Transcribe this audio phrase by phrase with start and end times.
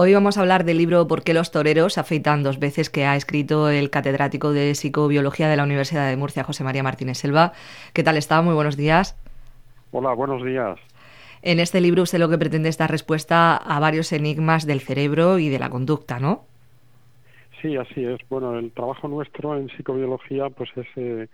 [0.00, 2.88] Hoy vamos a hablar del libro ¿Por qué los toreros afeitan dos veces?
[2.88, 7.18] que ha escrito el catedrático de psicobiología de la Universidad de Murcia, José María Martínez
[7.18, 7.52] Selva.
[7.94, 8.40] ¿Qué tal está?
[8.40, 9.20] Muy buenos días.
[9.90, 10.78] Hola, buenos días.
[11.42, 15.40] En este libro usted lo que pretende es dar respuesta a varios enigmas del cerebro
[15.40, 16.44] y de la conducta, ¿no?
[17.60, 18.20] Sí, así es.
[18.28, 21.26] Bueno, el trabajo nuestro en psicobiología pues es eh,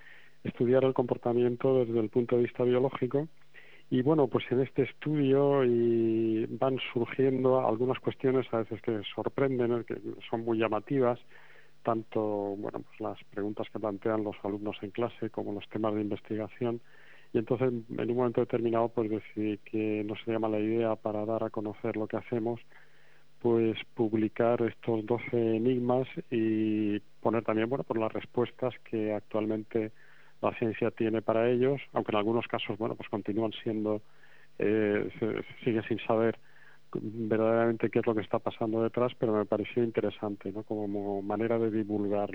[0.43, 3.29] estudiar el comportamiento desde el punto de vista biológico
[3.91, 9.85] y bueno, pues en este estudio y van surgiendo algunas cuestiones a veces que sorprenden,
[9.85, 9.97] que
[10.31, 11.21] son muy llamativas,
[11.83, 12.21] tanto
[12.57, 16.81] bueno, pues las preguntas que plantean los alumnos en clase como los temas de investigación.
[17.33, 21.45] Y entonces, en un momento determinado, pues decidí que no sería mala idea para dar
[21.45, 22.61] a conocer lo que hacemos,
[23.41, 29.93] pues publicar estos 12 enigmas y poner también, bueno, por las respuestas que actualmente
[30.45, 34.03] la ciencia tiene para ellos, aunque en algunos casos, bueno, pues continúan siendo,
[34.59, 36.39] eh, se, sigue sin saber
[36.93, 40.63] verdaderamente qué es lo que está pasando detrás, pero me pareció interesante, ¿no?
[40.63, 42.31] Como manera de divulgar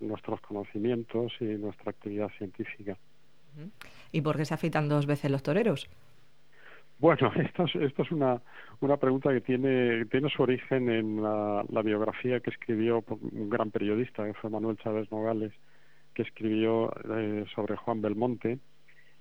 [0.00, 2.96] nuestros conocimientos y nuestra actividad científica.
[4.10, 5.88] ¿Y por qué se afeitan dos veces los toreros?
[6.98, 8.40] Bueno, esto es, esto es una,
[8.80, 13.70] una pregunta que tiene, tiene su origen en la, la biografía que escribió un gran
[13.70, 15.52] periodista, que fue Manuel Chávez Nogales,
[16.14, 18.58] que escribió eh, sobre Juan Belmonte.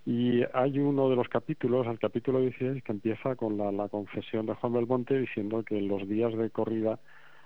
[0.06, 4.56] Y hay uno de los capítulos, el capítulo 16, que empieza con la, confesión de
[4.56, 7.00] Juan Belmonte diciendo que en los días de corrida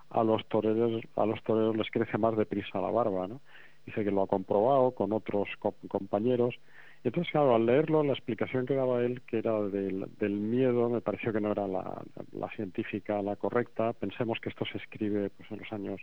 [0.10, 3.42] a los toreros, a los toreros les crece más deprisa la barba, ¿no?
[3.86, 5.50] Dice que lo ha comprobado con otros
[5.90, 6.56] compañeros.
[7.04, 10.90] Y entonces, claro, al leerlo, la explicación que daba él, que era del, del miedo,
[10.90, 12.02] me pareció que no era la,
[12.32, 13.94] la, científica, la correcta.
[13.94, 16.02] Pensemos que esto se escribe pues, en los años,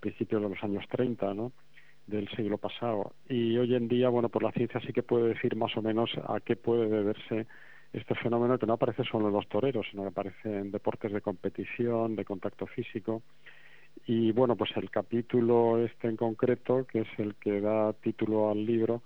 [0.00, 1.52] principios de los años 30, ¿no?
[2.08, 3.12] Del siglo pasado.
[3.28, 6.10] Y hoy en día, bueno, pues la ciencia sí que puede decir más o menos
[6.26, 7.46] a qué puede deberse
[7.92, 11.20] este fenómeno que no aparece solo en los toreros, sino que aparece en deportes de
[11.20, 13.22] competición, de contacto físico.
[14.06, 18.64] Y bueno, pues el capítulo este en concreto, que es el que da título al
[18.64, 19.02] libro,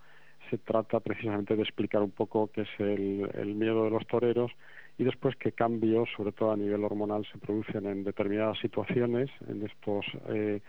[0.50, 4.52] se trata precisamente de explicar un poco qué es el, el miedo de los toreros
[4.98, 9.64] y después qué cambios, sobre todo a nivel hormonal, se producen en determinadas situaciones, en
[9.64, 10.60] estos eh,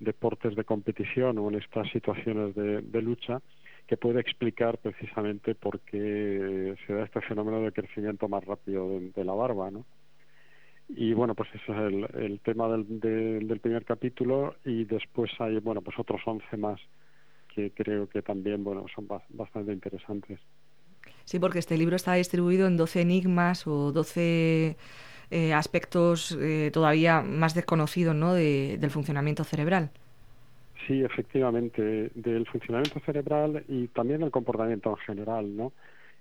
[0.00, 3.40] deportes de competición o en estas situaciones de, de lucha
[3.88, 9.24] que puede explicar precisamente por qué se da este fenómeno de crecimiento más rápido de,
[9.24, 9.86] la barba, ¿no?
[10.90, 15.80] Y bueno, pues ese es el, tema del, del primer capítulo y después hay, bueno,
[15.80, 16.80] pues otros 11 más
[17.54, 20.38] que creo que también, bueno, son bastante interesantes.
[21.24, 24.76] Sí, porque este libro está distribuido en 12 enigmas o 12
[25.30, 28.34] eh, aspectos eh, todavía más desconocidos ¿no?
[28.34, 29.90] De, del funcionamiento cerebral.
[30.86, 35.72] Sí, efectivamente, del funcionamiento cerebral y también el comportamiento en general, ¿no?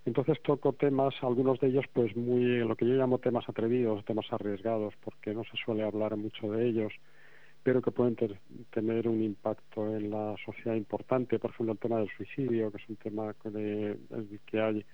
[0.05, 4.25] Entonces toco temas, algunos de ellos pues muy, lo que yo llamo temas atrevidos, temas
[4.31, 6.93] arriesgados, porque no se suele hablar mucho de ellos,
[7.61, 8.15] pero que pueden
[8.71, 12.89] tener un impacto en la sociedad importante, por ejemplo el tema del suicidio, que es
[12.89, 13.97] un tema que,
[14.45, 14.85] que hay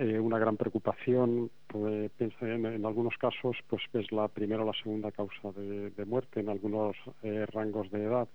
[0.00, 4.82] eh, una gran preocupación, pues, en, en, algunos casos pues es la primera o la
[4.82, 8.26] segunda causa de, muerte en algunos eh, rangos de edad.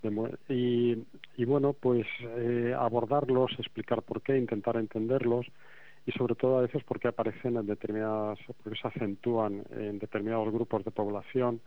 [0.00, 0.10] De
[0.48, 0.96] y,
[1.36, 5.46] y, bueno, pues eh, abordarlos, explicar por qué, intentar entenderlos
[6.06, 10.52] y sobre todo a veces por qué aparecen en determinadas, porque se acentúan en determinados
[10.52, 11.60] grupos de población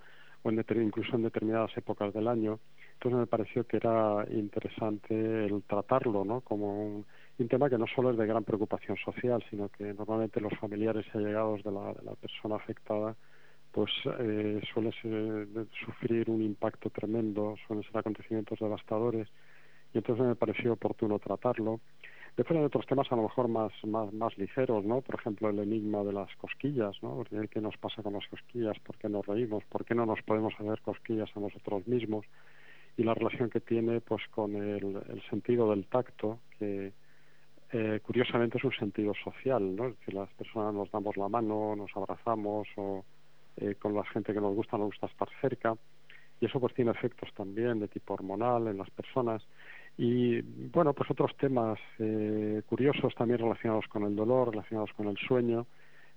[0.44, 2.60] o en incluso en determinadas épocas del año.
[2.94, 6.42] Entonces me pareció que era interesante el tratarlo, ¿no?
[6.42, 7.06] Como un,
[7.42, 11.06] un tema que no solo es de gran preocupación social, sino que normalmente los familiares
[11.14, 13.16] y allegados de la, de la persona afectada
[13.72, 14.92] pues eh, suele
[15.86, 19.28] sufrir un impacto tremendo, suelen ser acontecimientos devastadores
[19.94, 21.80] y entonces me pareció oportuno tratarlo.
[22.36, 25.02] Después hay otros temas a lo mejor más, más, más ligeros, ¿no?
[25.02, 27.24] Por ejemplo, el enigma de las cosquillas, ¿no?
[27.50, 28.80] ¿Qué nos pasa con las cosquillas?
[28.80, 29.66] ¿Por qué nos reímos?
[29.66, 32.26] ¿Por qué no nos podemos hacer cosquillas a nosotros mismos?
[32.96, 36.94] Y la relación que tiene pues con el, el sentido del tacto, que,
[37.74, 39.96] eh, curiosamente es un sentido social, ¿no?
[40.08, 43.06] las personas nos damos la mano, nos abrazamos o
[43.58, 45.76] eh, con la gente que nos gusta nos gusta estar cerca
[46.40, 49.46] y eso pues tiene efectos también de tipo hormonal en las personas
[49.98, 55.18] y bueno pues otros temas eh, curiosos también relacionados con el dolor, relacionados con el
[55.18, 55.68] sueño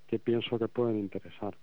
[0.06, 1.56] que pienso que pueden interesar.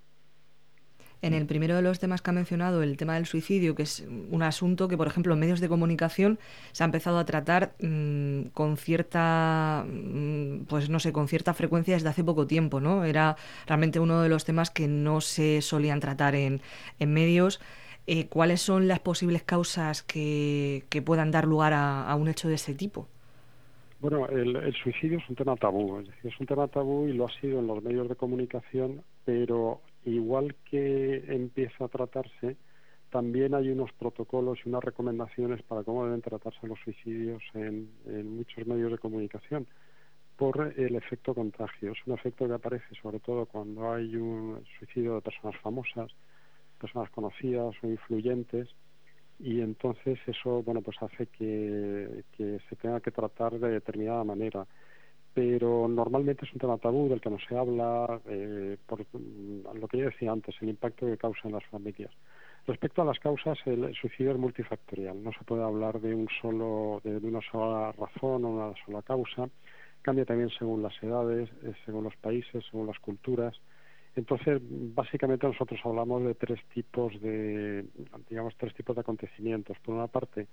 [1.23, 4.07] En el primero de los temas que ha mencionado, el tema del suicidio, que es
[4.31, 6.39] un asunto que, por ejemplo, en medios de comunicación
[6.71, 11.93] se ha empezado a tratar mmm, con cierta, mmm, pues no sé, con cierta frecuencia
[11.93, 13.05] desde hace poco tiempo, ¿no?
[13.05, 13.35] Era
[13.67, 16.61] realmente uno de los temas que no se solían tratar en,
[16.97, 17.61] en medios.
[18.07, 22.55] Eh, ¿Cuáles son las posibles causas que, puedan dar lugar a, a, un hecho de
[22.55, 23.07] ese tipo?
[23.99, 27.13] Bueno, el, el, suicidio es un tema tabú, es decir, es un tema tabú y
[27.13, 32.57] lo ha sido en los medios de comunicación, pero igual que empieza a tratarse,
[33.11, 37.89] también hay unos protocolos y unas recomendaciones para cómo deben tratarse los suicidios en,
[38.35, 39.67] muchos medios de comunicación
[40.37, 41.91] por el efecto contagio.
[41.91, 46.09] Es un efecto que aparece sobre todo cuando hay un suicidio de personas famosas,
[46.79, 48.69] personas conocidas o influyentes,
[49.39, 54.65] y entonces eso bueno pues hace que, se tenga que tratar de determinada manera
[55.33, 59.05] pero normalmente es un tema tabú del que no se habla eh, por
[59.73, 62.11] lo que yo decía antes el impacto que causa en las familias
[62.67, 65.23] Respecto a las causas, el suicidio es multifactorial.
[65.23, 69.49] No se puede hablar de un solo, de, una sola razón o una sola causa.
[70.01, 73.59] Cambia también según las edades, eh, según los países, según las culturas.
[74.15, 77.85] Entonces, básicamente nosotros hablamos de tres tipos de,
[78.29, 79.77] digamos, tres tipos de acontecimientos.
[79.79, 80.47] Por una parte,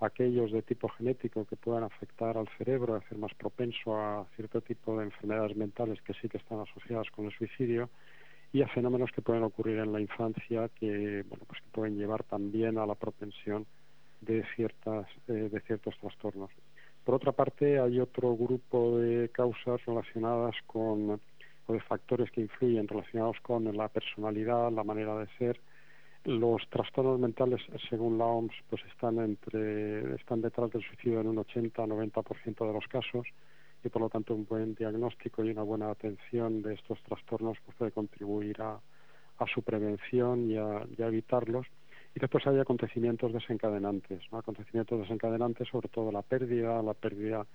[0.00, 4.96] aquellos de tipo genético que puedan afectar al cerebro, hacer más propenso a cierto tipo
[4.96, 7.90] de enfermedades mentales que sí que están asociadas con el suicidio
[8.52, 12.22] y a fenómenos que pueden ocurrir en la infancia que bueno pues que pueden llevar
[12.24, 13.66] también a la propensión
[14.20, 16.50] de ciertas eh, de ciertos trastornos.
[17.04, 21.20] Por otra parte hay otro grupo de causas relacionadas con
[21.66, 25.60] o de factores que influyen relacionados con la personalidad la manera de ser
[26.24, 31.38] los trastornos mentales según la OMS pues están entre están detrás del suicidio en un
[31.38, 33.26] 80 90% de los casos
[33.84, 37.76] y por lo tanto un buen diagnóstico y una buena atención de estos trastornos pues,
[37.76, 38.80] puede contribuir a,
[39.54, 41.66] su prevención y a, evitarlos.
[42.14, 44.38] Y después hay acontecimientos desencadenantes, ¿no?
[44.38, 47.46] acontecimientos desencadenantes sobre todo la pérdida, la pérdida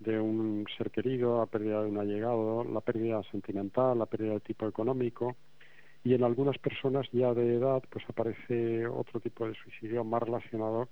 [0.00, 4.40] de un ser querido, la pérdida de un allegado, la pérdida sentimental, la pérdida de
[4.40, 5.36] tipo económico
[6.08, 10.88] y en algunas personas ya de edad pues aparece otro tipo de suicidio más relacionado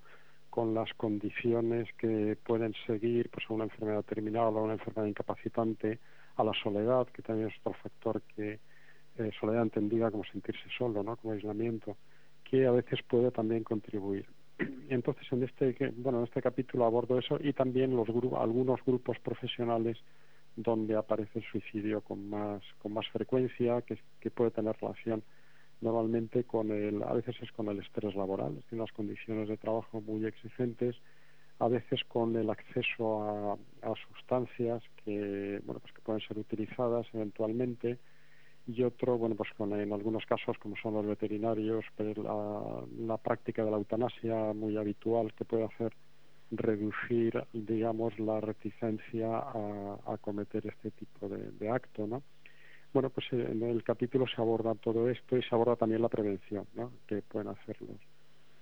[0.51, 5.07] con las condiciones que pueden seguir pues, a una enfermedad terminal o a una enfermedad
[5.07, 5.97] incapacitante,
[6.35, 8.59] a la soledad, que también es otro factor que
[9.17, 11.15] eh, soledad entendida como sentirse solo, ¿no?
[11.15, 11.97] como aislamiento,
[12.43, 14.27] que a veces puede también contribuir.
[14.89, 19.97] Entonces, en este, bueno, en este capítulo abordo eso y también los algunos grupos profesionales
[20.57, 23.97] donde aparece el suicidio con más, con más frecuencia, que,
[24.31, 25.23] puede tener relación
[25.79, 30.01] normalmente con el, a veces es con el estrés laboral, es las condiciones de trabajo
[30.01, 30.95] muy exigentes,
[31.59, 37.99] a veces con el acceso a, sustancias que, bueno, pues que pueden ser utilizadas eventualmente
[38.65, 43.17] y otro, bueno, pues con en algunos casos como son los veterinarios, pues la, la
[43.17, 45.93] práctica de la eutanasia muy habitual que puede hacer
[46.51, 52.23] reducir, digamos, la reticencia a, cometer este tipo de, de acto, ¿no?
[52.93, 56.09] Bueno, pues eh, en el capítulo se aborda todo esto y se aborda también la
[56.09, 56.91] prevención, ¿no?
[57.05, 57.97] que pueden hacer los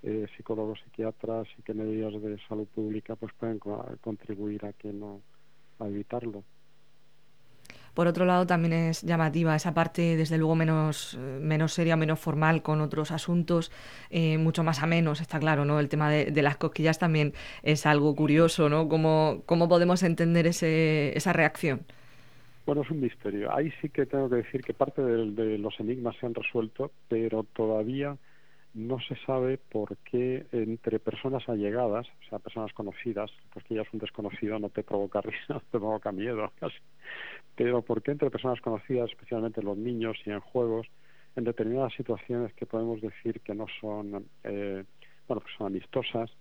[0.04, 3.60] eh, psicólogos, psiquiatras y qué medidas de salud pública pues pueden
[4.02, 5.22] contribuir a que no
[5.80, 6.44] a evitarlo.
[7.95, 12.62] Por otro lado, también es llamativa esa parte, desde luego, menos, menos seria, menos formal,
[12.62, 13.71] con otros asuntos,
[14.09, 15.80] eh, mucho más a menos, está claro, ¿no?
[15.80, 17.33] El tema de, las cosquillas también
[17.63, 18.89] es algo curioso, ¿no?
[18.89, 21.86] ¿Cómo, cómo podemos entender ese, esa reacción?
[22.65, 23.56] Bueno, es un misterio.
[23.56, 27.44] Ahí sí que tengo que decir que parte de, los enigmas se han resuelto, pero
[27.44, 28.18] todavía
[28.74, 33.94] no se sabe por qué entre personas allegadas, o sea, personas conocidas, porque ya es
[33.94, 36.75] un desconocido, no te provoca risa, no te provoca miedo casi,
[37.56, 40.88] pero por qué entre personas conocidas, especialmente los niños y en juegos,
[41.35, 44.83] en determinadas situaciones que podemos decir que no son, eh,
[45.28, 46.31] bueno, que son amistosas,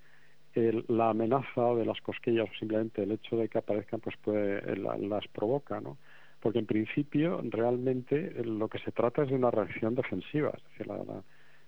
[0.55, 5.27] la amenaza de las cosquillas o simplemente el hecho de que aparezcan, pues puede, las
[5.29, 5.99] provoca, ¿no?
[6.45, 10.53] porque en principio realmente lo que se trata es de una reacción defensiva.
[10.55, 10.93] Es decir,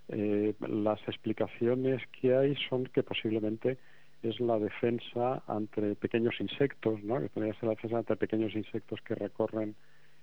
[0.09, 3.79] eh, las explicaciones que hay son que posiblemente
[4.23, 7.21] es la defensa ante pequeños insectos, ¿no?
[7.21, 9.75] que podría ser la defensa ante pequeños insectos que recorren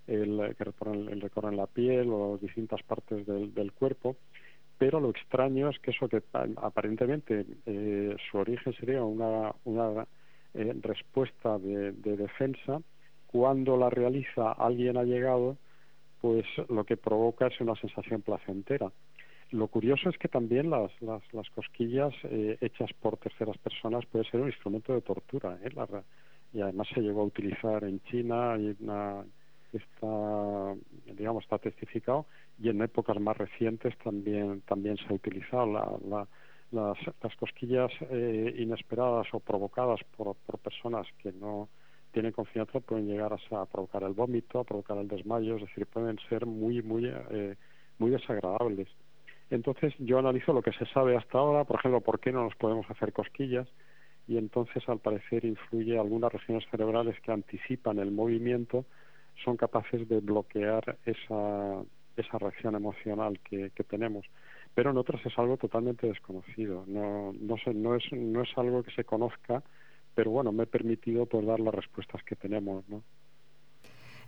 [0.08, 4.18] el, que recorren, recorren la piel o distintas partes del, cuerpo,
[4.78, 6.22] pero lo extraño es que eso que
[6.58, 10.06] aparentemente eh, su origen sería una, una
[10.54, 12.82] eh, respuesta de defensa,
[13.28, 15.58] cuando la realiza alguien ha llegado,
[16.22, 18.92] pues lo que provoca es una sensación placentera.
[19.54, 24.26] Lo curioso es que también las, las, las cosquillas eh, hechas por terceras personas puede
[24.26, 25.60] ser un instrumento de tortura.
[25.64, 25.70] ¿eh?
[26.54, 29.24] y además se llegó a utilizar en China y una,
[29.72, 32.26] está, digamos, está testificado
[32.60, 36.28] y en épocas más recientes también, también se ha utilizado la,
[36.72, 41.70] las, las cosquillas eh, inesperadas o provocadas por, por personas que no
[42.12, 46.18] tienen confianza pueden llegar a, provocar el vómito, a provocar el desmayo, es decir, pueden
[46.28, 47.56] ser muy, muy, eh,
[48.00, 48.88] muy desagradables.
[49.54, 52.56] Entonces yo analizo lo que se sabe hasta ahora, por ejemplo, por qué no nos
[52.56, 53.68] podemos hacer cosquillas
[54.28, 58.86] y entonces al parecer influye algunas regiones cerebrales que anticipan el movimiento,
[59.46, 61.84] son capaces de bloquear esa,
[62.18, 64.26] esa reacción emocional que, tenemos.
[64.74, 66.86] Pero en otras es algo totalmente desconocido.
[66.88, 69.62] No no sé, no es no es algo que se conozca
[70.16, 73.04] pero bueno me he permitido pues dar las respuestas que tenemos no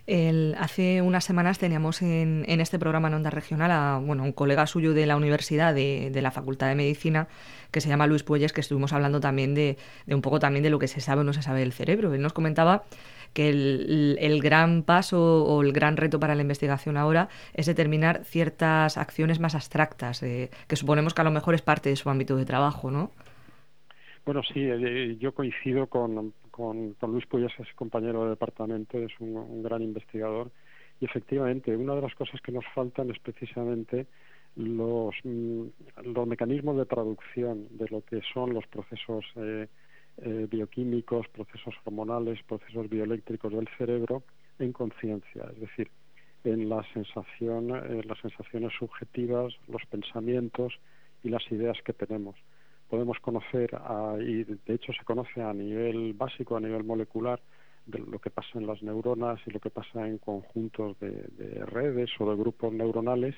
[0.06, 4.94] hace unas semanas teníamos en, este programa en Onda Regional a bueno, un colega suyo
[4.94, 7.28] de la universidad, de, de, la Facultad de Medicina,
[7.70, 10.78] que se llama Luis Puelles, que estuvimos hablando también de, un poco también de lo
[10.78, 12.14] que se sabe o no se sabe del cerebro.
[12.14, 12.84] Él nos comentaba
[13.32, 18.24] que el, el, gran paso o el gran reto para la investigación ahora es determinar
[18.24, 22.08] ciertas acciones más abstractas, eh, que suponemos que a lo mejor es parte de su
[22.08, 23.10] ámbito de trabajo, ¿no?
[24.24, 29.12] Bueno, sí, eh, yo coincido con, con, con Luis Puyas, es compañero de departamento, es
[29.20, 30.50] un, gran investigador.
[30.98, 34.06] Y efectivamente, una de las cosas que nos faltan es precisamente
[34.54, 35.64] los, mm,
[36.26, 39.68] mecanismos de traducción de lo que son los procesos eh,
[40.22, 44.22] eh, bioquímicos, procesos hormonales, procesos bioeléctricos del cerebro
[44.58, 45.90] en conciencia, es decir,
[46.44, 50.72] en la sensación, eh, las sensaciones subjetivas, los pensamientos
[51.22, 52.34] y las ideas que tenemos
[52.88, 57.40] podemos conocer, a, y de hecho se conoce a nivel básico, a nivel molecular,
[57.86, 61.64] de lo que pasa en las neuronas y lo que pasa en conjuntos de, de
[61.66, 63.34] redes o de grupos neuronales,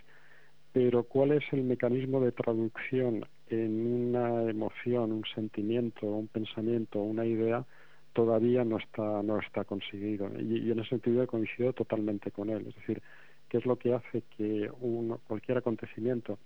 [0.73, 7.27] pero cuál es el mecanismo de traducción en una emoción, un sentimiento, un pensamiento, una
[7.27, 7.65] idea,
[8.13, 10.31] todavía no está no está conseguido.
[10.39, 13.03] Y, y en ese sentido coincido totalmente con él, es decir,
[13.49, 16.39] qué es lo que hace que un, cualquier acontecimiento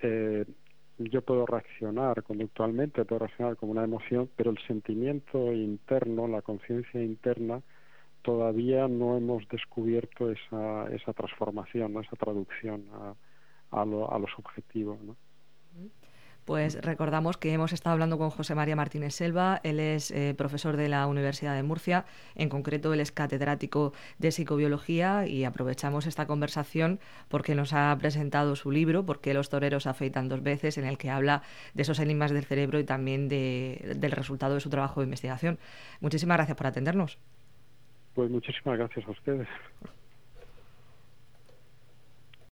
[0.00, 0.44] eh,
[1.08, 7.02] yo puedo reaccionar conductualmente, puedo reaccionar como una emoción, pero el sentimiento interno, la conciencia
[7.02, 7.62] interna,
[8.22, 13.14] todavía no hemos descubierto esa, esa transformación, esa traducción a,
[13.70, 14.98] a lo subjetivo.
[15.02, 15.16] ¿no?
[16.50, 20.76] Pues recordamos que hemos estado hablando con José María Martínez Selva, él es eh, profesor
[20.76, 26.26] de la Universidad de Murcia, en concreto él es catedrático de psicobiología y aprovechamos esta
[26.26, 30.98] conversación porque nos ha presentado su libro, Porque los toreros afeitan dos veces, en el
[30.98, 31.42] que habla
[31.74, 35.56] de esos enigmas del cerebro y también de, del resultado de su trabajo de investigación.
[36.00, 37.16] Muchísimas gracias por atendernos.
[38.12, 39.46] Pues muchísimas gracias a ustedes.